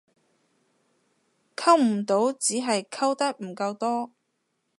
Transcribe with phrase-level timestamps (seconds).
[1.55, 4.09] 溝唔到只係溝得唔夠多